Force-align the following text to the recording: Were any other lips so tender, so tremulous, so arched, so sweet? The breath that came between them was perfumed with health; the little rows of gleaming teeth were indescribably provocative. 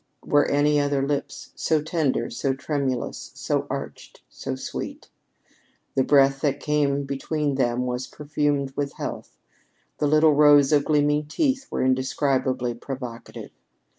Were 0.25 0.47
any 0.47 0.79
other 0.79 1.05
lips 1.05 1.51
so 1.53 1.79
tender, 1.79 2.31
so 2.31 2.55
tremulous, 2.55 3.29
so 3.35 3.67
arched, 3.69 4.23
so 4.31 4.55
sweet? 4.55 5.09
The 5.93 6.03
breath 6.03 6.41
that 6.41 6.59
came 6.59 7.03
between 7.03 7.53
them 7.53 7.85
was 7.85 8.07
perfumed 8.07 8.73
with 8.75 8.93
health; 8.93 9.37
the 9.99 10.07
little 10.07 10.33
rows 10.33 10.71
of 10.73 10.85
gleaming 10.85 11.27
teeth 11.27 11.67
were 11.69 11.83
indescribably 11.83 12.73
provocative. 12.73 13.51